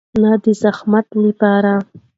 نه 0.21 0.31
د 0.43 0.45
زحمت 0.61 1.07
لپاره. 1.25 1.73